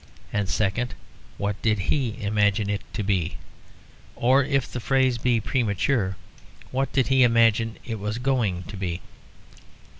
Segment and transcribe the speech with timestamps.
[0.33, 0.95] and second,
[1.37, 3.37] What did he imagine it to be?
[4.15, 6.15] or, if the phrase be premature,
[6.71, 9.01] What did he imagine it was going to be?